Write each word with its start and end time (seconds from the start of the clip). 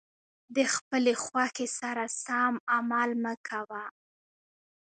د 0.55 0.57
خپلې 0.73 1.13
خوښې 1.23 1.67
سره 1.79 2.03
سم 2.23 2.53
عمل 2.73 3.09
مه 3.23 3.33
کوه. 3.47 3.83